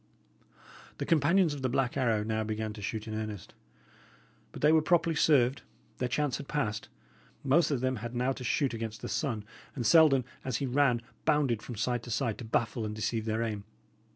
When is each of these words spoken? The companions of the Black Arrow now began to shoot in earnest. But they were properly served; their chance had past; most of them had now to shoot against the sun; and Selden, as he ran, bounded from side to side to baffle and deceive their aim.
The 0.97 1.05
companions 1.05 1.53
of 1.53 1.61
the 1.61 1.69
Black 1.69 1.95
Arrow 1.95 2.23
now 2.23 2.43
began 2.43 2.73
to 2.73 2.81
shoot 2.81 3.07
in 3.07 3.13
earnest. 3.13 3.53
But 4.51 4.63
they 4.63 4.71
were 4.71 4.81
properly 4.81 5.15
served; 5.15 5.61
their 5.99 6.09
chance 6.09 6.37
had 6.37 6.47
past; 6.47 6.89
most 7.43 7.69
of 7.69 7.81
them 7.81 7.97
had 7.97 8.15
now 8.15 8.31
to 8.31 8.43
shoot 8.43 8.73
against 8.73 9.03
the 9.03 9.07
sun; 9.09 9.45
and 9.75 9.85
Selden, 9.85 10.25
as 10.43 10.57
he 10.57 10.65
ran, 10.65 11.03
bounded 11.23 11.61
from 11.61 11.75
side 11.75 12.01
to 12.01 12.09
side 12.09 12.39
to 12.39 12.43
baffle 12.43 12.83
and 12.83 12.95
deceive 12.95 13.25
their 13.25 13.43
aim. 13.43 13.63